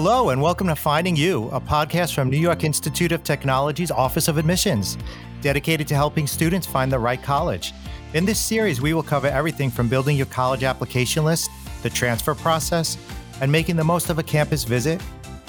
[0.00, 4.28] Hello, and welcome to Finding U, a podcast from New York Institute of Technology's Office
[4.28, 4.96] of Admissions,
[5.40, 7.72] dedicated to helping students find the right college.
[8.14, 11.50] In this series, we will cover everything from building your college application list,
[11.82, 12.96] the transfer process,
[13.40, 15.02] and making the most of a campus visit,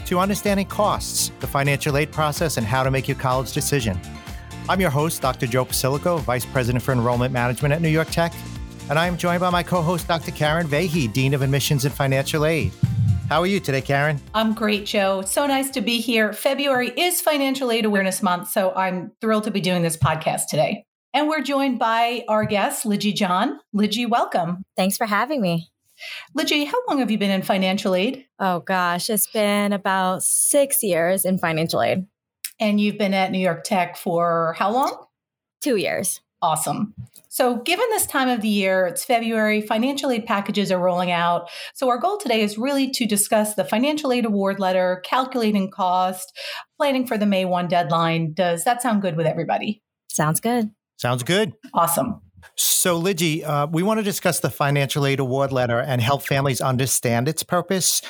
[0.08, 4.02] to understanding costs, the financial aid process, and how to make your college decision.
[4.68, 5.46] I'm your host, Dr.
[5.46, 8.34] Joe Posillico, Vice President for Enrollment Management at New York Tech,
[8.90, 10.32] and I am joined by my co host, Dr.
[10.32, 12.72] Karen Vahey, Dean of Admissions and Financial Aid.
[13.30, 14.20] How are you today, Karen?
[14.34, 15.22] I'm great, Joe.
[15.22, 16.34] So nice to be here.
[16.34, 20.84] February is Financial Aid Awareness Month, so I'm thrilled to be doing this podcast today.
[21.14, 23.60] And we're joined by our guest, Lijy John.
[23.76, 24.64] Lijy, welcome.
[24.76, 25.70] Thanks for having me.
[26.36, 28.26] Lijy, how long have you been in financial aid?
[28.40, 32.08] Oh, gosh, it's been about six years in financial aid.
[32.60, 35.06] And you've been at New York Tech for how long?
[35.62, 36.20] Two years.
[36.42, 36.96] Awesome.
[37.32, 41.48] So, given this time of the year, it's February, financial aid packages are rolling out.
[41.76, 46.36] So, our goal today is really to discuss the financial aid award letter, calculating cost,
[46.76, 48.34] planning for the May 1 deadline.
[48.34, 49.84] Does that sound good with everybody?
[50.10, 50.72] Sounds good.
[50.98, 51.54] Sounds good.
[51.72, 52.20] Awesome.
[52.56, 56.62] So, Lijy, uh, we want to discuss the financial aid award letter and help families
[56.62, 58.02] understand its purpose.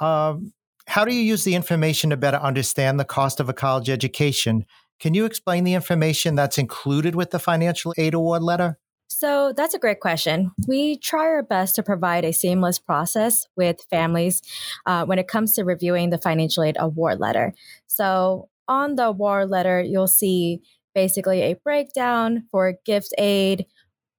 [0.00, 0.54] Um,
[0.86, 4.64] how do you use the information to better understand the cost of a college education?
[4.98, 8.78] Can you explain the information that's included with the financial aid award letter?
[9.08, 10.52] So that's a great question.
[10.66, 14.42] We try our best to provide a seamless process with families
[14.84, 17.54] uh, when it comes to reviewing the financial aid award letter.
[17.86, 20.60] So on the award letter, you'll see
[20.94, 23.66] basically a breakdown for gift aid,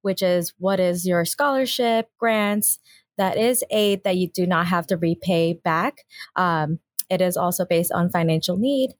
[0.02, 2.78] which is what is your scholarship, grants,
[3.18, 6.04] that is aid that you do not have to repay back.
[6.36, 6.78] Um,
[7.10, 8.92] it is also based on financial need.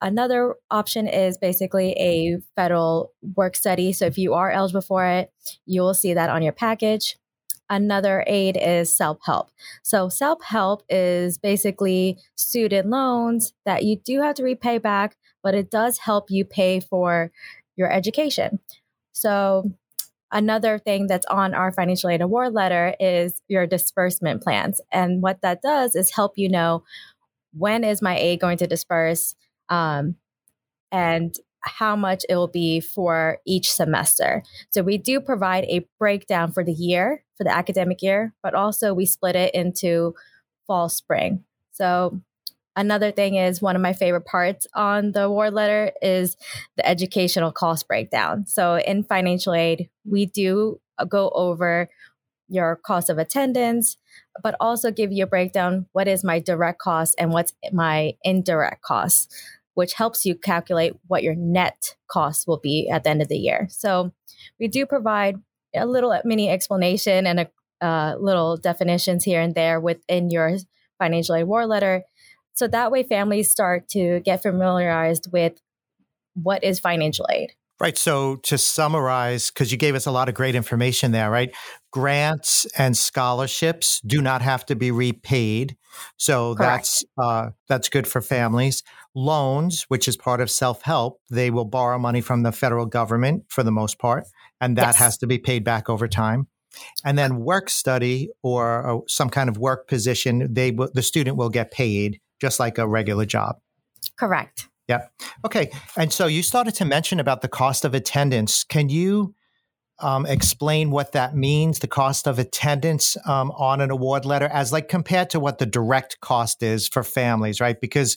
[0.00, 3.92] Another option is basically a federal work study.
[3.92, 5.32] So if you are eligible for it,
[5.66, 7.16] you will see that on your package.
[7.70, 9.50] Another aid is self help.
[9.82, 15.54] So, self help is basically student loans that you do have to repay back, but
[15.54, 17.30] it does help you pay for
[17.76, 18.58] your education.
[19.12, 19.70] So,
[20.32, 24.80] another thing that's on our financial aid award letter is your disbursement plans.
[24.90, 26.84] And what that does is help you know
[27.52, 29.34] when is my aid going to disperse
[29.70, 30.16] um,
[30.92, 34.42] and how much it will be for each semester.
[34.70, 38.94] So we do provide a breakdown for the year, for the academic year, but also
[38.94, 40.14] we split it into
[40.66, 41.44] fall, spring.
[41.72, 42.20] So
[42.76, 46.36] another thing is one of my favorite parts on the award letter is
[46.76, 48.46] the educational cost breakdown.
[48.46, 51.88] So in financial aid, we do go over
[52.48, 53.98] your cost of attendance,
[54.42, 58.82] but also give you a breakdown what is my direct cost and what's my indirect
[58.82, 59.32] cost
[59.78, 63.38] which helps you calculate what your net cost will be at the end of the
[63.38, 63.68] year.
[63.70, 64.12] So
[64.58, 65.36] we do provide
[65.72, 67.50] a little mini explanation and a
[67.80, 70.56] uh, little definitions here and there within your
[70.98, 72.02] financial aid war letter.
[72.54, 75.62] So that way families start to get familiarized with
[76.34, 77.52] what is financial aid.
[77.80, 77.96] Right.
[77.96, 81.54] So to summarize, because you gave us a lot of great information there, right?
[81.92, 85.76] Grants and scholarships do not have to be repaid.
[86.16, 86.78] So Correct.
[86.78, 88.82] that's uh, that's good for families.
[89.14, 93.44] Loans, which is part of self help, they will borrow money from the federal government
[93.48, 94.24] for the most part,
[94.60, 94.96] and that yes.
[94.96, 96.48] has to be paid back over time.
[97.04, 101.36] And then work study or, or some kind of work position, they w- the student
[101.36, 103.56] will get paid just like a regular job.
[104.16, 104.68] Correct.
[104.88, 105.06] Yeah.
[105.44, 105.70] Okay.
[105.96, 108.64] And so you started to mention about the cost of attendance.
[108.64, 109.34] Can you
[110.00, 114.72] um, explain what that means, the cost of attendance um, on an award letter, as
[114.72, 117.80] like compared to what the direct cost is for families, right?
[117.80, 118.16] Because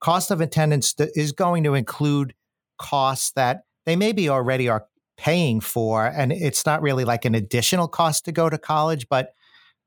[0.00, 2.34] cost of attendance is going to include
[2.78, 7.88] costs that they maybe already are paying for, and it's not really like an additional
[7.88, 9.34] cost to go to college, but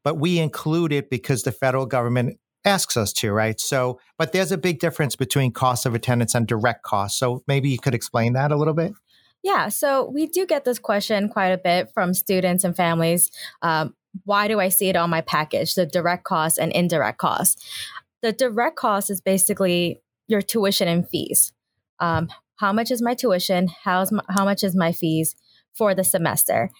[0.03, 3.59] but we include it because the federal government asks us to, right?
[3.59, 7.19] So, but there's a big difference between cost of attendance and direct costs.
[7.19, 8.93] So maybe you could explain that a little bit.
[9.43, 13.29] Yeah, so we do get this question quite a bit from students and families.
[13.61, 13.93] Um,
[14.23, 17.63] why do I see it on my package, the direct cost and indirect cost?
[18.23, 21.53] The direct cost is basically your tuition and fees.
[21.99, 23.67] Um, how much is my tuition?
[23.83, 25.35] How's my, how much is my fees
[25.73, 26.71] for the semester?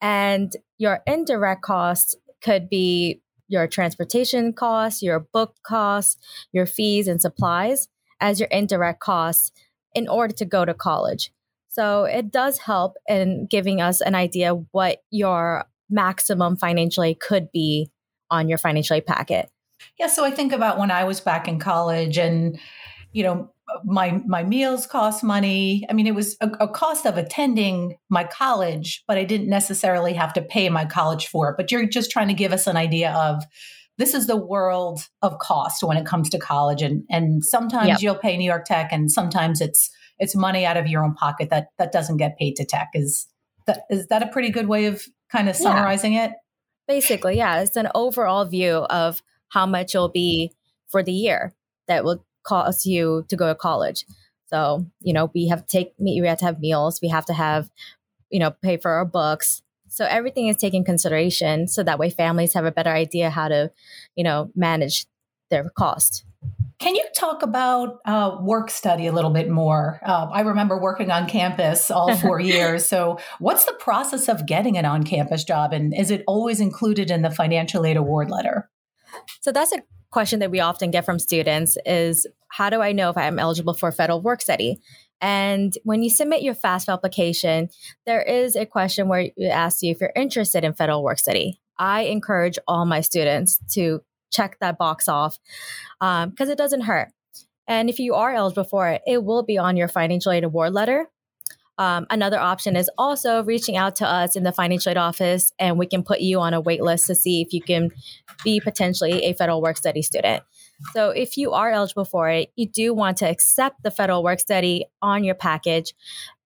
[0.00, 6.16] And your indirect cost could be your transportation costs, your book costs,
[6.52, 7.88] your fees and supplies
[8.20, 9.50] as your indirect costs
[9.94, 11.32] in order to go to college.
[11.68, 17.50] So it does help in giving us an idea what your maximum financial aid could
[17.52, 17.90] be
[18.30, 19.50] on your financial aid packet.
[19.98, 22.58] Yeah, so I think about when I was back in college and
[23.12, 23.50] you know
[23.84, 25.86] my my meals cost money.
[25.88, 30.12] I mean, it was a, a, cost of attending my college, but I didn't necessarily
[30.14, 31.56] have to pay my college for it.
[31.56, 33.44] But you're just trying to give us an idea of
[33.98, 38.00] this is the world of cost when it comes to college and and sometimes yep.
[38.00, 41.50] you'll pay New York Tech and sometimes it's it's money out of your own pocket
[41.50, 43.26] that that doesn't get paid to tech is
[43.66, 46.26] that is that a pretty good way of kind of summarizing yeah.
[46.26, 46.32] it
[46.86, 50.52] basically yeah it's an overall view of how much you'll be
[50.88, 51.54] for the year
[51.88, 54.04] that will cost you to go to college
[54.46, 57.26] so you know we have to take me we have to have meals we have
[57.26, 57.70] to have
[58.30, 62.54] you know pay for our books so everything is taken consideration so that way families
[62.54, 63.72] have a better idea how to,
[64.14, 65.06] you know, manage
[65.50, 66.24] their cost.
[66.78, 70.00] Can you talk about uh, work study a little bit more?
[70.06, 72.86] Uh, I remember working on campus all four years.
[72.86, 75.72] So, what's the process of getting an on campus job?
[75.74, 78.70] And is it always included in the financial aid award letter?
[79.40, 83.10] So, that's a question that we often get from students is how do I know
[83.10, 84.80] if I'm eligible for federal work study?
[85.20, 87.68] And when you submit your FAFSA application,
[88.06, 91.60] there is a question where it asks you if you're interested in federal work study.
[91.78, 95.38] I encourage all my students to check that box off
[95.98, 97.08] because um, it doesn't hurt.
[97.66, 100.72] And if you are eligible for it, it will be on your financial aid award
[100.72, 101.08] letter.
[101.80, 105.78] Um, another option is also reaching out to us in the financial aid office, and
[105.78, 107.90] we can put you on a wait list to see if you can
[108.44, 110.42] be potentially a federal work study student.
[110.92, 114.40] So if you are eligible for it, you do want to accept the federal work
[114.40, 115.94] study on your package.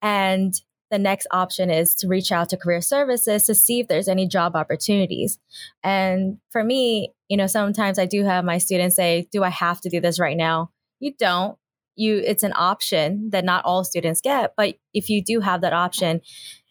[0.00, 0.54] And
[0.92, 4.28] the next option is to reach out to career services to see if there's any
[4.28, 5.40] job opportunities.
[5.82, 9.80] And for me, you know, sometimes I do have my students say, Do I have
[9.80, 10.70] to do this right now?
[11.00, 11.58] You don't.
[11.96, 14.54] You it's an option that not all students get.
[14.56, 16.20] But if you do have that option,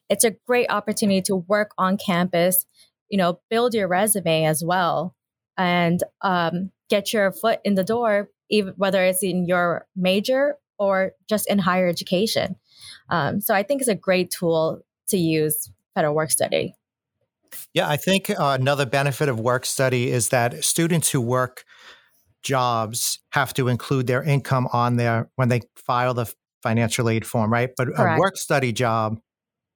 [0.09, 2.65] it's a great opportunity to work on campus,
[3.09, 5.15] you know, build your resume as well.
[5.57, 11.13] And um, get your foot in the door, even whether it's in your major or
[11.29, 12.55] just in higher education.
[13.09, 16.75] Um, so I think it's a great tool to use federal work study.
[17.73, 21.65] Yeah, I think uh, another benefit of work study is that students who work
[22.43, 26.31] jobs have to include their income on there when they file the
[26.61, 27.71] financial aid form, right?
[27.75, 28.17] But correct.
[28.17, 29.19] a work study job,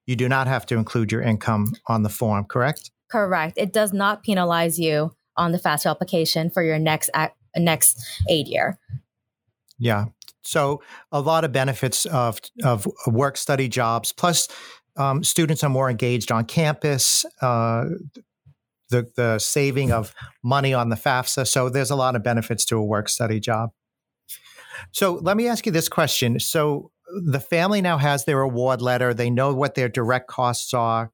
[0.06, 2.92] you do not have to include your income on the form, correct?
[3.12, 3.58] Correct.
[3.58, 7.10] It does not penalize you on the FAFSA application for your next
[7.56, 8.80] next aid year.
[9.78, 10.06] Yeah.
[10.42, 10.81] So
[11.12, 14.12] a lot of benefits of of work study jobs.
[14.12, 14.48] Plus,
[14.96, 17.25] um, students are more engaged on campus.
[17.42, 17.86] Uh,
[18.89, 20.13] the the saving of
[20.44, 21.48] money on the FAFSA.
[21.48, 23.72] So there's a lot of benefits to a work study job.
[24.92, 26.39] So let me ask you this question.
[26.39, 26.92] So
[27.25, 29.13] the family now has their award letter.
[29.13, 31.12] They know what their direct costs are.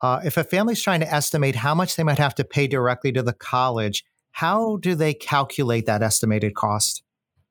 [0.00, 3.12] Uh, if a family's trying to estimate how much they might have to pay directly
[3.12, 7.02] to the college, how do they calculate that estimated cost?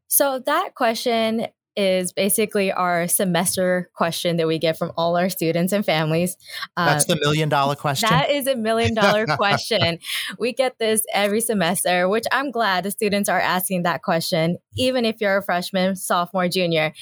[0.08, 5.74] So that question is basically our semester question that we get from all our students
[5.74, 6.38] and families.
[6.78, 8.10] That's the um, million dollar question.
[8.10, 10.00] That is a million dollar question.
[10.38, 15.06] We get this every semester, which I'm glad the students are asking that question, even
[15.06, 16.94] if you're a freshman, sophomore, junior.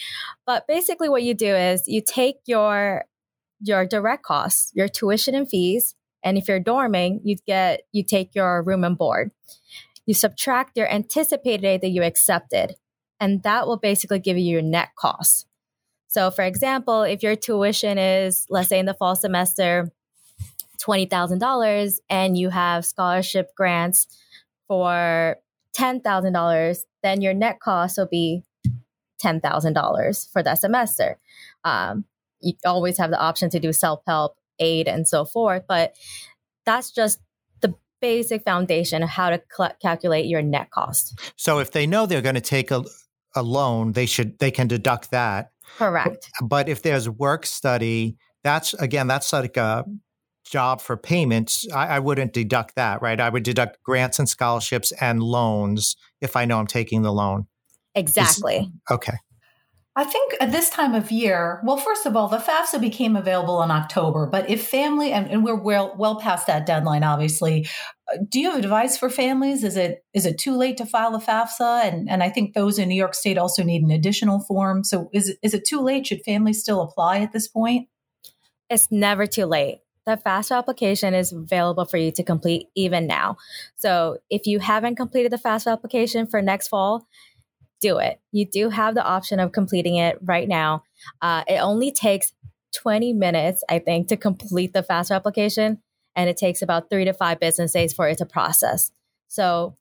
[0.45, 3.05] But basically, what you do is you take your
[3.61, 5.95] your direct costs, your tuition and fees.
[6.23, 9.31] And if you're dorming, you get you take your room and board.
[10.05, 12.75] You subtract your anticipated aid that you accepted,
[13.21, 15.47] and that will basically give you your net cost.
[16.07, 19.89] So, for example, if your tuition is, let's say in the fall semester,
[20.85, 24.07] $20,000 and you have scholarship grants
[24.67, 25.37] for
[25.77, 28.43] $10,000, then your net cost will be
[29.23, 31.17] $10,000 for that semester.
[31.63, 32.05] Um,
[32.41, 35.63] you always have the option to do self help, aid, and so forth.
[35.67, 35.95] But
[36.65, 37.19] that's just
[37.61, 41.19] the basic foundation of how to cl- calculate your net cost.
[41.35, 42.83] So if they know they're going to take a,
[43.35, 45.51] a loan, they should they can deduct that.
[45.77, 46.29] Correct.
[46.41, 49.85] But if there's work study, that's again that's like a
[50.45, 51.65] job for payments.
[51.73, 53.19] I, I wouldn't deduct that, right?
[53.19, 57.47] I would deduct grants and scholarships and loans if I know I'm taking the loan.
[57.95, 58.57] Exactly.
[58.57, 59.17] Is, okay.
[59.93, 63.61] I think at this time of year, well, first of all, the FAFSA became available
[63.61, 67.67] in October, but if family, and, and, we're well well past that deadline, obviously,
[68.11, 69.65] uh, do you have advice for families?
[69.65, 71.83] Is it is it too late to file a FAFSA?
[71.83, 74.85] And and I think those in New York State also need an additional form.
[74.85, 76.07] So is is it too late?
[76.07, 77.89] Should families still apply at this point?
[78.69, 79.79] It's never too late.
[80.05, 83.35] The FAFSA application is available for you to complete even now.
[83.75, 87.07] So if you haven't completed the FAFSA application for next fall,
[87.81, 88.19] do it.
[88.31, 90.83] You do have the option of completing it right now.
[91.21, 92.33] Uh, it only takes
[92.75, 95.79] 20 minutes, I think, to complete the FAFSA application,
[96.15, 98.91] and it takes about three to five business days for it to process.
[99.27, 99.75] So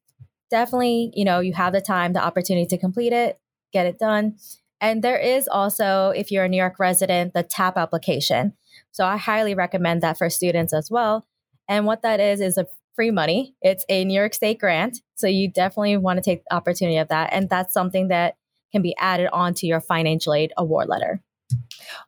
[0.50, 3.38] definitely, you know, you have the time, the opportunity to complete it,
[3.72, 4.36] get it done.
[4.80, 8.54] And there is also, if you're a New York resident, the TAP application.
[8.92, 11.26] So I highly recommend that for students as well.
[11.68, 12.66] And what that is is a
[13.00, 13.54] free money.
[13.62, 15.00] It's a New York State grant.
[15.14, 17.30] So you definitely want to take the opportunity of that.
[17.32, 18.34] And that's something that
[18.72, 21.22] can be added onto your financial aid award letter.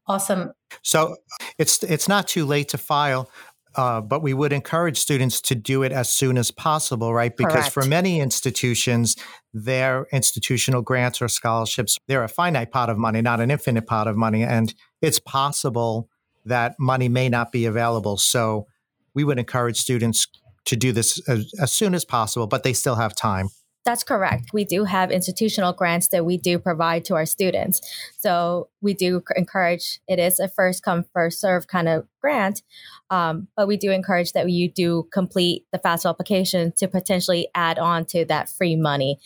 [0.07, 0.53] Awesome.
[0.83, 1.17] So
[1.57, 3.31] it's it's not too late to file.
[3.75, 7.35] Uh, but we would encourage students to do it as soon as possible, right?
[7.35, 7.73] Because Correct.
[7.73, 9.17] for many institutions,
[9.55, 14.09] their institutional grants or scholarships, they're a finite pot of money, not an infinite pot
[14.09, 14.43] of money.
[14.43, 16.11] And it's possible
[16.45, 18.19] that money may not be available.
[18.19, 18.67] So
[19.15, 20.27] we would encourage students
[20.67, 23.49] to do this as, as soon as possible, but they still have time.
[23.85, 24.51] That's correct.
[24.53, 27.81] We do have institutional grants that we do provide to our students.
[28.17, 32.63] So we do encourage it is a first come, first serve kind of grant.
[33.11, 37.79] Um, but we do encourage that you do complete the FAFSA application to potentially add
[37.81, 39.19] on to that free money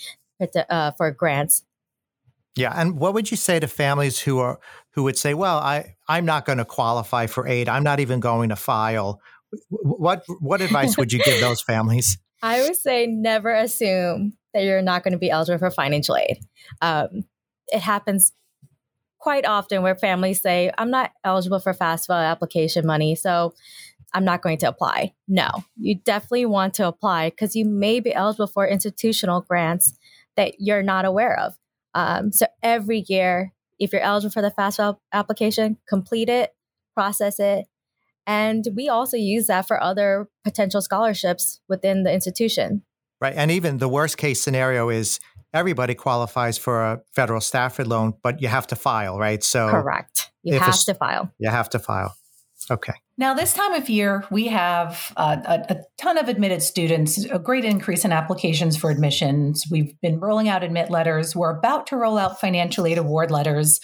[0.70, 1.62] uh, for grants.
[2.56, 4.58] Yeah, and what would you say to families who are
[4.92, 7.68] who would say, "Well, I I'm not going to qualify for aid.
[7.68, 9.20] I'm not even going to file."
[9.68, 12.18] What what advice would you give those families?
[12.42, 16.38] I would say never assume that you're not going to be eligible for financial aid.
[16.80, 17.24] Um,
[17.68, 18.32] it happens
[19.18, 23.54] quite often where families say, I'm not eligible for FAFSA application money, so
[24.14, 25.14] I'm not going to apply.
[25.26, 29.98] No, you definitely want to apply because you may be eligible for institutional grants
[30.36, 31.54] that you're not aware of.
[31.94, 36.54] Um, so every year, if you're eligible for the FAFSA application, complete it,
[36.94, 37.66] process it.
[38.26, 42.82] And we also use that for other potential scholarships within the institution.
[43.20, 43.34] Right.
[43.36, 45.20] And even the worst case scenario is
[45.54, 49.42] everybody qualifies for a federal Stafford loan, but you have to file, right?
[49.42, 50.30] So correct.
[50.42, 51.32] You have to file.
[51.38, 52.14] You have to file.
[52.70, 52.94] Okay.
[53.18, 57.38] Now, this time of year, we have uh, a, a, ton of admitted students, a
[57.38, 59.64] great increase in applications for admissions.
[59.70, 61.36] We've been rolling out admit letters.
[61.36, 63.80] We're about to roll out financial aid award letters.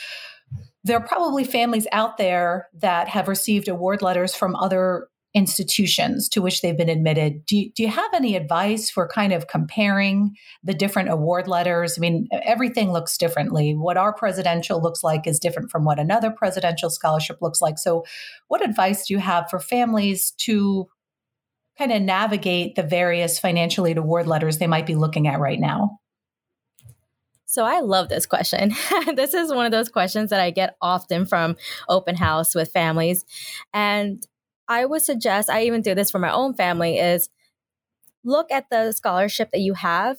[0.85, 6.43] There are probably families out there that have received award letters from other institutions to
[6.43, 7.47] which they've been admitted.
[7.47, 11.97] Do you, do you have any advice for kind of comparing the different award letters?
[11.97, 13.75] I mean, everything looks differently.
[13.75, 17.79] What our presidential looks like is different from what another presidential scholarship looks like.
[17.79, 18.05] So,
[18.49, 20.87] what advice do you have for families to
[21.79, 25.61] kind of navigate the various financial aid award letters they might be looking at right
[25.61, 25.99] now?
[27.53, 28.73] So I love this question.
[29.15, 33.27] this is one of those questions that I get often from open house with families.
[33.75, 34.27] And
[34.69, 37.29] I would suggest, I even do this for my own family, is
[38.25, 40.17] look at the scholarship that you have,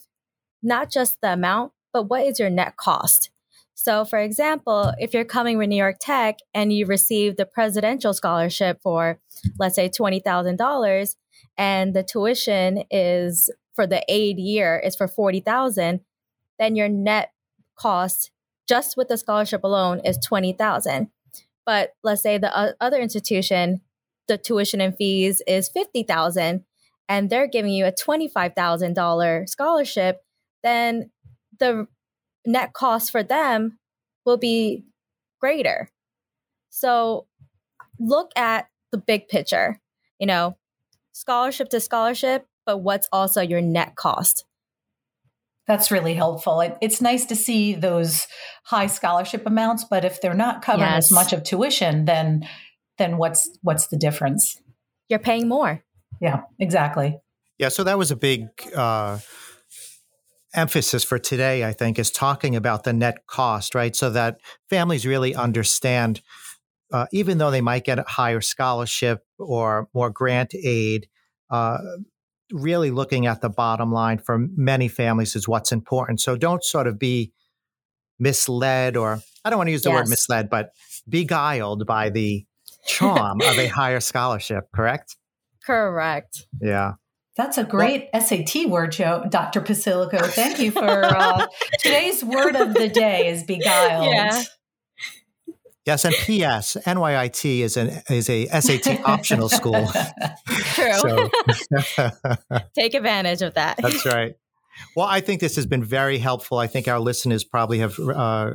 [0.61, 3.31] not just the amount, but what is your net cost?
[3.73, 8.13] So, for example, if you're coming with New York Tech and you receive the presidential
[8.13, 9.19] scholarship for,
[9.57, 11.15] let's say, $20,000,
[11.57, 16.01] and the tuition is for the aid year is for 40000
[16.59, 17.31] then your net
[17.77, 18.31] cost
[18.67, 21.09] just with the scholarship alone is 20000
[21.65, 23.81] But let's say the other institution
[24.27, 26.63] the tuition and fees is 50000
[27.09, 30.21] and they're giving you a $25,000 scholarship,
[30.61, 31.11] then
[31.59, 31.87] the
[32.45, 33.79] net cost for them
[34.25, 34.85] will be
[35.39, 35.89] greater.
[36.69, 37.27] So
[37.99, 39.79] look at the big picture,
[40.19, 40.57] you know,
[41.11, 44.45] scholarship to scholarship, but what's also your net cost?
[45.67, 46.59] That's really helpful.
[46.61, 48.27] It, it's nice to see those
[48.65, 51.05] high scholarship amounts, but if they're not covering yes.
[51.05, 52.47] as much of tuition, then
[52.97, 54.61] then what's what's the difference?
[55.09, 55.83] You're paying more.
[56.19, 57.19] Yeah, exactly.
[57.57, 59.19] Yeah, so that was a big uh,
[60.53, 61.63] emphasis for today.
[61.63, 63.95] I think is talking about the net cost, right?
[63.95, 66.21] So that families really understand,
[66.91, 71.07] uh, even though they might get a higher scholarship or more grant aid.
[71.49, 71.77] Uh,
[72.53, 76.21] really looking at the bottom line for many families is what's important.
[76.21, 77.33] So don't sort of be
[78.19, 80.03] misled or I don't want to use the yes.
[80.03, 80.69] word misled, but
[81.09, 82.45] beguiled by the
[82.85, 85.17] charm of a higher scholarship, correct?
[85.65, 86.45] Correct.
[86.61, 86.93] Yeah.
[87.35, 89.61] That's a great well, SAT word, Joe, Dr.
[89.61, 90.23] Posillico.
[90.27, 91.47] Thank you for uh,
[91.79, 94.13] today's word of the day is beguiled.
[94.13, 94.43] Yeah.
[95.85, 96.77] Yes, and P.S.
[96.85, 99.85] NYIT is an is a SAT optional school.
[100.47, 101.29] True.
[102.75, 103.77] Take advantage of that.
[103.81, 104.35] That's right.
[104.95, 106.57] Well, I think this has been very helpful.
[106.57, 108.53] I think our listeners probably have uh,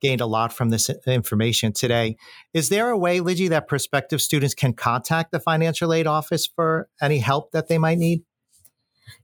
[0.00, 2.16] gained a lot from this information today.
[2.54, 6.88] Is there a way, Lijy, that prospective students can contact the financial aid office for
[7.00, 8.22] any help that they might need?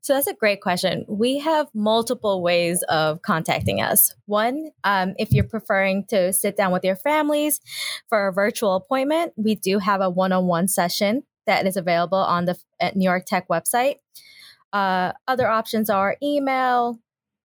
[0.00, 1.04] So that's a great question.
[1.08, 4.14] We have multiple ways of contacting us.
[4.26, 7.60] One, um, if you're preferring to sit down with your families
[8.08, 12.18] for a virtual appointment, we do have a one on one session that is available
[12.18, 12.58] on the
[12.94, 13.96] New York Tech website.
[14.72, 16.98] Uh, other options are email,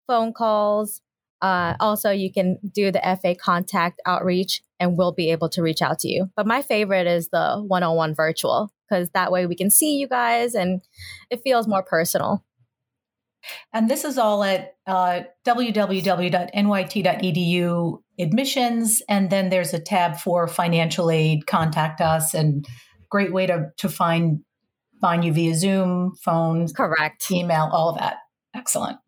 [0.07, 1.03] phone calls,
[1.41, 5.83] uh, also, you can do the FA contact outreach and we'll be able to reach
[5.83, 6.31] out to you.
[6.37, 8.71] But my favorite is the one on one virtual.
[8.89, 10.81] Because that way we can see you guys and
[11.31, 12.45] it feels more personal.
[13.73, 16.43] And this is all at uh, www.nyit.edu
[18.19, 19.03] admissions.
[19.09, 22.67] And then there's a tab for financial aid, contact us, and
[23.11, 24.41] great way to, to find
[25.01, 28.17] find you via Zoom, phone, correct, email, all of that.
[28.55, 28.99] Excellent.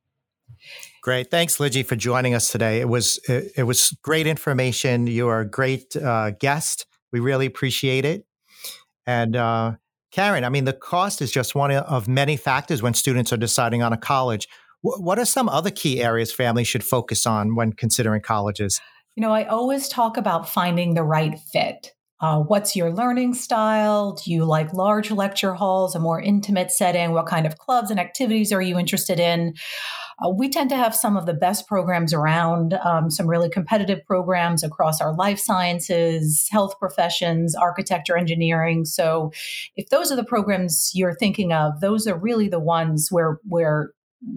[1.03, 1.31] Great.
[1.31, 2.81] Thanks, Lijy, for joining us today.
[2.81, 5.07] It was it, it was great information.
[5.07, 6.87] You are a great uh, guest.
[7.13, 8.25] We really appreciate it.
[9.11, 9.73] And uh,
[10.13, 13.83] Karen, I mean, the cost is just one of many factors when students are deciding
[13.83, 14.47] on a college.
[14.85, 18.81] W- what are some other key areas families should focus on when considering colleges?
[19.17, 21.93] You know, I always talk about finding the right fit.
[22.21, 24.13] Uh, what's your learning style?
[24.13, 27.13] Do you like large lecture halls, a more intimate setting?
[27.13, 29.55] What kind of clubs and activities are you interested in?
[30.23, 34.05] Uh, we tend to have some of the best programs around, um, some really competitive
[34.07, 38.85] programs across our life sciences, health professions, architecture, engineering.
[38.85, 39.33] So,
[39.77, 43.93] if those are the programs you're thinking of, those are really the ones where where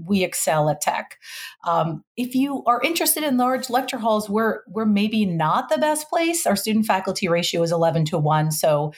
[0.06, 1.18] we excel at tech.
[1.66, 6.10] Um, if you are interested in large lecture halls, we're we're maybe not the best
[6.10, 6.46] place.
[6.46, 8.94] Our student faculty ratio is eleven to one, so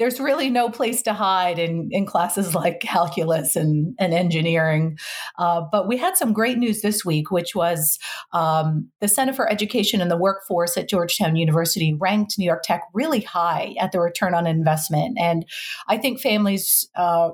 [0.00, 4.98] there's really no place to hide in, in classes like calculus and, and engineering.
[5.38, 7.98] Uh, but we had some great news this week, which was
[8.32, 12.82] um, the Center for Education and the Workforce at Georgetown University ranked New York Tech
[12.94, 15.18] really high at the return on investment.
[15.20, 15.44] And
[15.86, 17.30] I think families uh,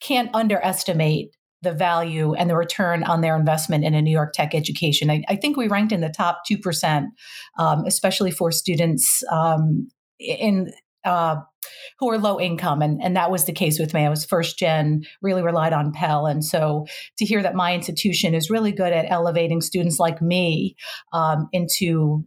[0.00, 4.54] can't underestimate the value and the return on their investment in a New York Tech
[4.54, 5.10] education.
[5.10, 7.06] I, I think we ranked in the top 2%,
[7.58, 9.88] um, especially for students um,
[10.18, 10.72] in
[11.04, 11.36] uh,
[11.98, 12.82] who are low income.
[12.82, 14.04] And, and that was the case with me.
[14.04, 16.26] I was first gen, really relied on Pell.
[16.26, 16.86] And so
[17.18, 20.76] to hear that my institution is really good at elevating students like me
[21.12, 22.24] um, into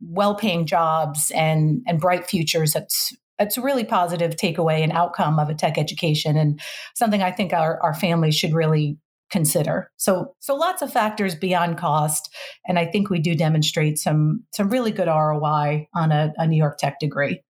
[0.00, 5.38] well paying jobs and, and bright futures, that's it's a really positive takeaway and outcome
[5.38, 6.60] of a tech education and
[6.94, 8.98] something I think our, our families should really
[9.30, 9.90] consider.
[9.96, 12.34] So so lots of factors beyond cost.
[12.66, 16.56] And I think we do demonstrate some some really good ROI on a, a New
[16.56, 17.42] York Tech degree.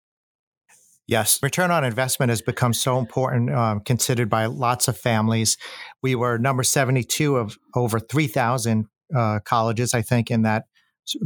[1.07, 5.57] Yes, return on investment has become so important, um, considered by lots of families.
[6.03, 10.65] We were number 72 of over 3,000 uh, colleges, I think, in that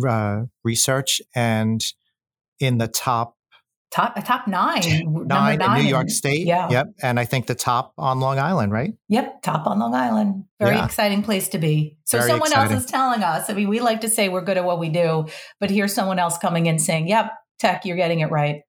[0.08, 1.84] uh, research, and
[2.60, 3.36] in the top
[3.92, 4.82] top top nine,
[5.28, 6.48] nine, nine in New York State.
[6.48, 8.94] Yeah, yep, and I think the top on Long Island, right?
[9.10, 10.46] Yep, top on Long Island.
[10.60, 10.86] Very yeah.
[10.86, 11.98] exciting place to be.
[12.06, 12.74] So Very someone exciting.
[12.74, 13.50] else is telling us.
[13.50, 15.28] I mean, we like to say we're good at what we do,
[15.60, 18.62] but here's someone else coming in saying, "Yep, tech, you're getting it right."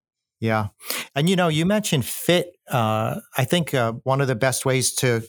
[0.43, 0.69] Yeah.
[1.15, 2.57] And you know, you mentioned fit.
[2.69, 5.23] Uh, I think uh, one of the best ways to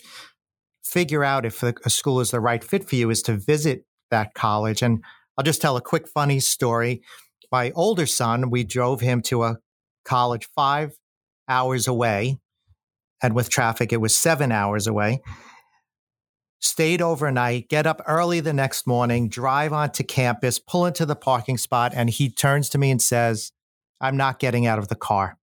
[0.83, 3.85] figure out if a, a, school is the right fit for you is to visit
[4.09, 4.81] that college.
[4.81, 5.03] And
[5.37, 7.03] I'll just tell a quick funny story.
[7.51, 9.57] My older son, we drove him to a
[10.03, 10.97] college five
[11.47, 12.39] hours away.
[13.21, 15.21] And with traffic, it was seven hours away.
[16.59, 21.57] Stayed overnight, get up early the next morning, drive onto campus, pull into the parking
[21.57, 23.51] spot, and he turns to me and says,
[23.99, 25.37] I'm not getting out of the car.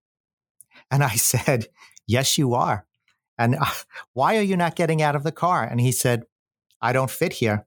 [0.91, 1.67] And I said,
[2.07, 2.87] Yes, you are.
[3.39, 3.67] And uh,
[4.15, 5.63] why are you not getting out of the car?
[5.65, 6.25] And he said,
[6.83, 7.67] I don't fit here.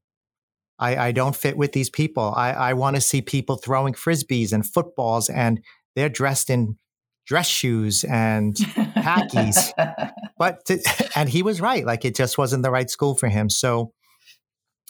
[0.80, 2.34] I, I don't fit with these people.
[2.36, 5.62] I, I want to see people throwing frisbees and footballs, and
[5.96, 6.78] they're dressed in
[7.26, 8.56] dress shoes and
[8.96, 9.74] khakis.
[10.38, 10.80] but to,
[11.16, 11.86] and he was right.
[11.86, 13.50] Like it just wasn't the right school for him.
[13.50, 13.94] So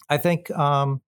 [0.10, 1.02] I think um,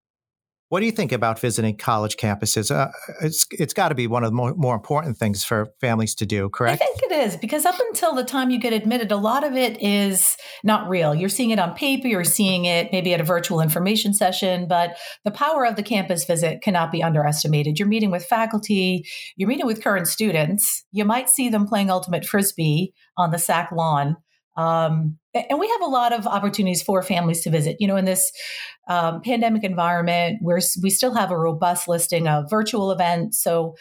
[0.75, 2.69] what do you think about visiting college campuses?
[2.69, 6.13] Uh, it's it's got to be one of the more, more important things for families
[6.15, 6.81] to do, correct?
[6.81, 9.53] I think it is because up until the time you get admitted, a lot of
[9.53, 10.35] it is
[10.65, 11.15] not real.
[11.15, 14.97] You're seeing it on paper, you're seeing it maybe at a virtual information session, but
[15.23, 17.79] the power of the campus visit cannot be underestimated.
[17.79, 19.07] You're meeting with faculty,
[19.37, 20.83] you're meeting with current students.
[20.91, 24.17] You might see them playing ultimate frisbee on the SAC lawn.
[24.57, 27.77] Um, and we have a lot of opportunities for families to visit.
[27.79, 28.31] You know, in this
[28.87, 33.75] um, pandemic environment, where we still have a robust listing of virtual events, so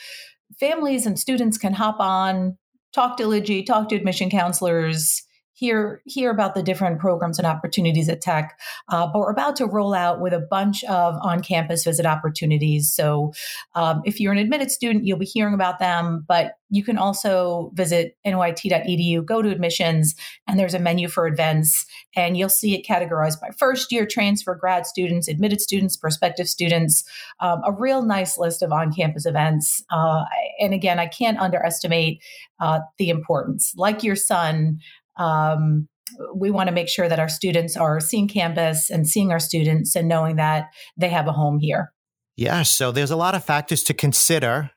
[0.58, 2.56] families and students can hop on,
[2.92, 5.22] talk to Lijy, talk to admission counselors,
[5.54, 8.58] hear hear about the different programs and opportunities at Tech.
[8.88, 12.92] Uh, but we're about to roll out with a bunch of on-campus visit opportunities.
[12.92, 13.32] So
[13.74, 16.24] um, if you're an admitted student, you'll be hearing about them.
[16.26, 20.16] But you can also visit nyit.edu, go to admissions,
[20.48, 21.86] and there's a menu for events,
[22.16, 27.04] and you'll see it categorized by first year transfer, grad students, admitted students, prospective students,
[27.38, 29.84] um, a real nice list of on campus events.
[29.92, 30.24] Uh,
[30.58, 32.20] and again, I can't underestimate
[32.60, 33.72] uh, the importance.
[33.76, 34.80] Like your son,
[35.16, 35.88] um,
[36.34, 39.96] we want to make sure that our students are seeing campus and seeing our students
[39.96, 41.92] and knowing that they have a home here.
[42.36, 44.70] Yeah, so there's a lot of factors to consider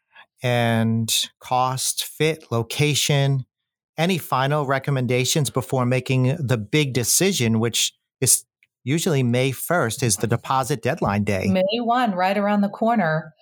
[0.43, 3.45] and cost, fit, location,
[3.97, 8.45] any final recommendations before making the big decision, which is
[8.83, 11.47] usually May 1st is the deposit deadline day.
[11.49, 13.33] May 1, right around the corner.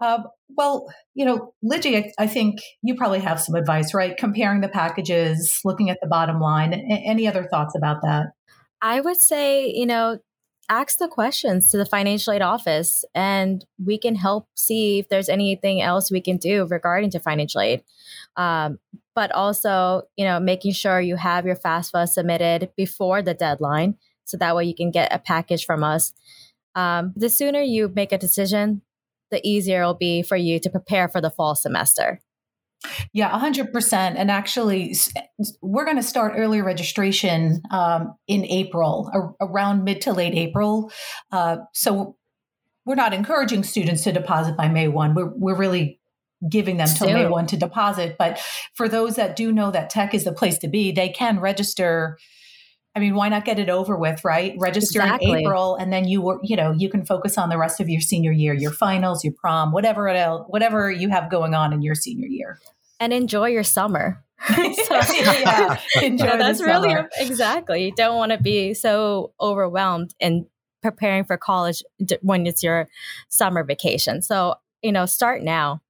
[0.00, 4.16] Uh, well, you know, Lijy, I, think you probably have some advice, right?
[4.16, 6.74] Comparing the packages, looking at the bottom line.
[6.74, 8.26] Any other thoughts about that?
[8.82, 10.18] I would say, you know,
[10.68, 15.28] ask the questions to the financial aid office and we can help see if there's
[15.28, 17.82] anything else we can do regarding to financial aid.
[18.36, 18.78] Um,
[19.14, 24.36] but also, you know, making sure you have your FAFSA submitted before the deadline so
[24.36, 26.12] that way you can get a package from us.
[26.74, 28.82] Um, the sooner you make a decision,
[29.30, 32.20] the easier it'll be for you to prepare for the fall semester.
[33.12, 33.92] Yeah, 100%.
[33.92, 34.94] And actually,
[35.60, 40.92] we're going to start early registration um, in April, around mid to late April.
[41.32, 42.16] Uh, so
[42.84, 45.14] we're not encouraging students to deposit by May 1.
[45.14, 46.00] We're, we're really
[46.48, 48.16] giving them till May 1 to deposit.
[48.18, 48.40] But
[48.74, 52.18] for those that do know that tech is the place to be, they can register
[52.96, 54.56] I mean, why not get it over with, right?
[54.58, 55.30] Register exactly.
[55.30, 57.90] in April, and then you were, you know, you can focus on the rest of
[57.90, 61.82] your senior year, your finals, your prom, whatever else, whatever you have going on in
[61.82, 62.58] your senior year,
[62.98, 64.24] and enjoy your summer.
[64.48, 67.84] so, yeah, enjoy yeah, that's really exactly.
[67.84, 70.46] You don't want to be so overwhelmed in
[70.82, 71.82] preparing for college
[72.22, 72.88] when it's your
[73.28, 74.22] summer vacation.
[74.22, 75.82] So you know, start now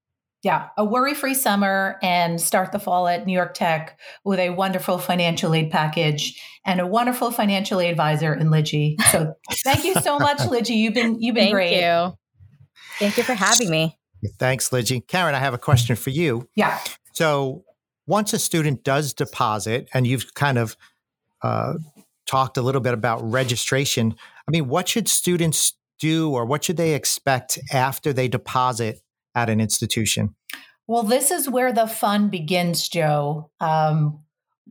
[0.46, 4.50] yeah, a worry free summer and start the fall at New York Tech with a
[4.50, 8.94] wonderful financial aid package and a wonderful financial aid advisor in Lijy.
[9.10, 10.76] So thank you so much, Lijy.
[10.76, 11.80] You've been you've been thank great.
[11.80, 12.18] Thank you.
[13.00, 13.98] Thank you for having me.
[14.38, 15.04] Thanks, Lijy.
[15.08, 16.48] Karen, I have a question for you.
[16.54, 16.78] Yeah.
[17.12, 17.64] So
[18.06, 20.76] once a student does deposit, and you've kind of
[21.42, 21.74] uh,
[22.24, 24.14] talked a little bit about registration,
[24.46, 29.00] I mean, what should students do or what should they expect after they deposit
[29.36, 30.34] at an institution?
[30.88, 33.50] Well, this is where the fun begins, Joe.
[33.60, 34.20] Um,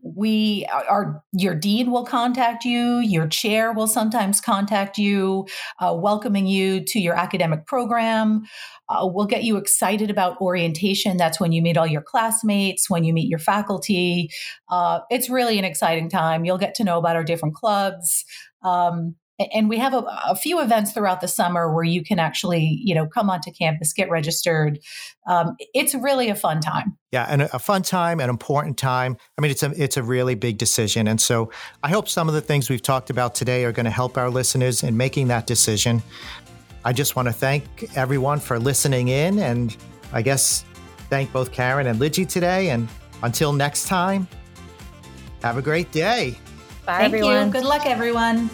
[0.03, 5.47] we are your dean will contact you your chair will sometimes contact you
[5.79, 8.43] uh, welcoming you to your academic program.
[8.87, 11.17] Uh, we'll get you excited about orientation.
[11.17, 14.29] That's when you meet all your classmates when you meet your faculty.
[14.69, 16.45] Uh, it's really an exciting time.
[16.45, 18.25] You'll get to know about our different clubs.
[18.61, 22.79] Um, and we have a, a, few events throughout the summer where you can actually
[22.83, 24.79] you know come onto campus get registered.
[25.27, 26.97] Um, it's really a fun time.
[27.11, 29.17] Yeah and a fun time an important time.
[29.37, 31.07] I mean it's a it's a really big decision.
[31.07, 31.51] And so
[31.83, 34.29] i hope some of the things we've talked about today are going to help our
[34.29, 36.01] listeners in making that decision.
[36.83, 39.75] I just want to thank everyone for listening in and
[40.13, 40.63] i guess
[41.09, 42.69] thank both karen and Lijy today.
[42.69, 42.87] And
[43.23, 44.27] until next time
[45.41, 46.37] have a great day.
[46.85, 47.47] Bye thank everyone.
[47.47, 48.49] you good luck everyone